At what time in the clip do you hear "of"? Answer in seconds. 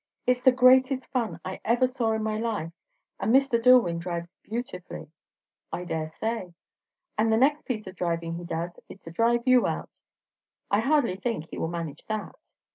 7.85-7.97